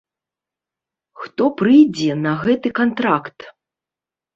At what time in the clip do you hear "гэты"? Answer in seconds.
2.43-2.77